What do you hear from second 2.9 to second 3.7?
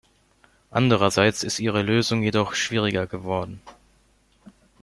geworden.